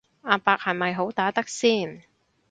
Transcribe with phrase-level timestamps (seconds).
[0.23, 2.01] 阿伯係咪好打得先